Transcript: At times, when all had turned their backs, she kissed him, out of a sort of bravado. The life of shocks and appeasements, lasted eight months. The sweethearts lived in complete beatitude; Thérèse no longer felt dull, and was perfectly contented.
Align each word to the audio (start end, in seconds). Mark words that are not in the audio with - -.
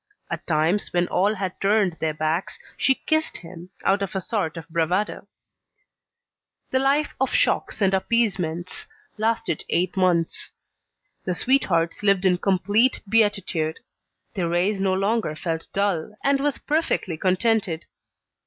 At 0.31 0.47
times, 0.47 0.91
when 0.93 1.07
all 1.09 1.35
had 1.35 1.61
turned 1.61 1.97
their 1.99 2.15
backs, 2.15 2.57
she 2.75 2.95
kissed 3.05 3.37
him, 3.37 3.69
out 3.85 4.01
of 4.01 4.15
a 4.15 4.19
sort 4.19 4.57
of 4.57 4.67
bravado. 4.67 5.27
The 6.71 6.79
life 6.79 7.13
of 7.21 7.29
shocks 7.31 7.83
and 7.83 7.93
appeasements, 7.93 8.87
lasted 9.19 9.63
eight 9.69 9.95
months. 9.95 10.53
The 11.25 11.35
sweethearts 11.35 12.01
lived 12.01 12.25
in 12.25 12.39
complete 12.39 13.03
beatitude; 13.07 13.79
Thérèse 14.33 14.79
no 14.79 14.95
longer 14.95 15.35
felt 15.35 15.67
dull, 15.71 16.15
and 16.23 16.39
was 16.39 16.57
perfectly 16.57 17.15
contented. 17.15 17.85